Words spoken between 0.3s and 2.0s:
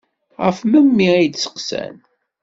Ɣef memmi ay d-seqqsan.